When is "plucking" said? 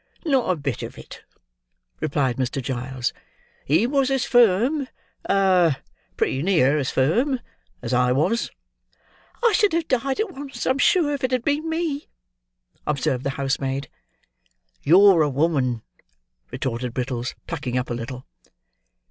17.45-17.77